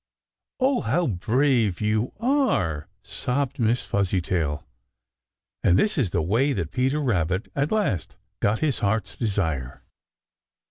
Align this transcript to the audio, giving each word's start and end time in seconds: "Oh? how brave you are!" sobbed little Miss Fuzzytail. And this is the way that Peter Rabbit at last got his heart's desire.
"Oh? 0.59 0.81
how 0.81 1.05
brave 1.05 1.79
you 1.79 2.11
are!" 2.19 2.87
sobbed 3.03 3.59
little 3.59 3.69
Miss 3.69 3.83
Fuzzytail. 3.83 4.65
And 5.63 5.77
this 5.77 5.95
is 5.95 6.09
the 6.09 6.23
way 6.23 6.53
that 6.53 6.71
Peter 6.71 6.99
Rabbit 6.99 7.51
at 7.55 7.71
last 7.71 8.15
got 8.39 8.61
his 8.61 8.79
heart's 8.79 9.15
desire. 9.15 9.83